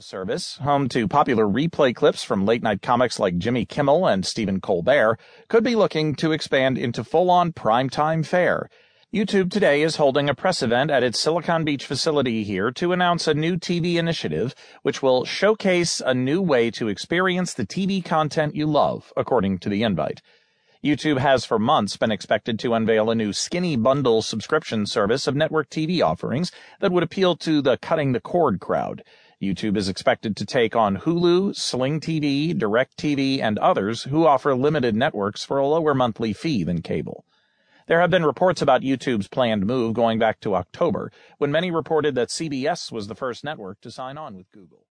service, 0.00 0.58
home 0.58 0.88
to 0.90 1.08
popular 1.08 1.46
replay 1.46 1.94
clips 1.94 2.22
from 2.22 2.44
late 2.44 2.62
night 2.62 2.82
comics 2.82 3.18
like 3.18 3.38
Jimmy 3.38 3.64
Kimmel 3.64 4.06
and 4.06 4.26
Stephen 4.26 4.60
Colbert, 4.60 5.18
could 5.48 5.64
be 5.64 5.74
looking 5.74 6.14
to 6.16 6.32
expand 6.32 6.76
into 6.76 7.02
full 7.02 7.30
on 7.30 7.52
primetime 7.52 8.24
fare. 8.24 8.68
YouTube 9.14 9.50
today 9.50 9.80
is 9.80 9.96
holding 9.96 10.28
a 10.28 10.34
press 10.34 10.62
event 10.62 10.90
at 10.90 11.02
its 11.02 11.18
Silicon 11.18 11.64
Beach 11.64 11.86
facility 11.86 12.44
here 12.44 12.70
to 12.72 12.92
announce 12.92 13.26
a 13.26 13.32
new 13.32 13.56
TV 13.56 13.94
initiative 13.94 14.54
which 14.82 15.02
will 15.02 15.24
showcase 15.24 16.02
a 16.04 16.12
new 16.12 16.42
way 16.42 16.70
to 16.72 16.88
experience 16.88 17.54
the 17.54 17.66
TV 17.66 18.04
content 18.04 18.54
you 18.54 18.66
love, 18.66 19.12
according 19.16 19.58
to 19.60 19.70
the 19.70 19.82
invite. 19.82 20.20
YouTube 20.84 21.18
has 21.18 21.44
for 21.44 21.58
months 21.58 21.96
been 21.96 22.12
expected 22.12 22.58
to 22.58 22.74
unveil 22.74 23.10
a 23.10 23.14
new 23.14 23.32
skinny 23.32 23.76
bundle 23.76 24.20
subscription 24.20 24.84
service 24.84 25.26
of 25.26 25.34
network 25.34 25.70
TV 25.70 26.02
offerings 26.02 26.52
that 26.80 26.92
would 26.92 27.02
appeal 27.02 27.34
to 27.36 27.62
the 27.62 27.78
cutting 27.78 28.12
the 28.12 28.20
cord 28.20 28.60
crowd. 28.60 29.02
YouTube 29.42 29.76
is 29.76 29.90
expected 29.90 30.34
to 30.34 30.46
take 30.46 30.74
on 30.74 30.96
Hulu, 30.96 31.54
Sling 31.54 32.00
TV, 32.00 32.54
DirecTV, 32.54 33.40
and 33.42 33.58
others 33.58 34.04
who 34.04 34.26
offer 34.26 34.54
limited 34.54 34.96
networks 34.96 35.44
for 35.44 35.58
a 35.58 35.66
lower 35.66 35.94
monthly 35.94 36.32
fee 36.32 36.64
than 36.64 36.80
cable. 36.80 37.26
There 37.86 38.00
have 38.00 38.10
been 38.10 38.24
reports 38.24 38.62
about 38.62 38.80
YouTube's 38.80 39.28
planned 39.28 39.66
move 39.66 39.92
going 39.92 40.18
back 40.18 40.40
to 40.40 40.54
October, 40.54 41.12
when 41.36 41.52
many 41.52 41.70
reported 41.70 42.14
that 42.14 42.30
CBS 42.30 42.90
was 42.90 43.08
the 43.08 43.14
first 43.14 43.44
network 43.44 43.80
to 43.82 43.90
sign 43.90 44.16
on 44.16 44.36
with 44.36 44.50
Google. 44.52 44.84